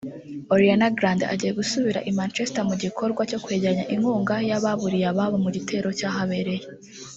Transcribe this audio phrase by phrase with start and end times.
[0.55, 6.63] Ariana Grande agiye gusubira i Manchester mugikorwa cyo kwegeranya inkunga yababuriye ababo mu gitero cyahabereye